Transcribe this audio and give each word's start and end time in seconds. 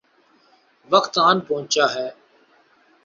وقت 0.89 1.13
آن 1.27 1.37
پہنچا 1.47 1.85
ہے۔ 1.95 2.07